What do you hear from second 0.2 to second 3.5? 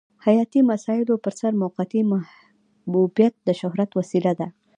حیاتي مسایلو پرسر موقتي محبوبیت د